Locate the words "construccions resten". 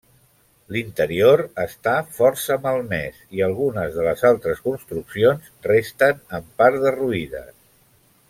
4.69-6.25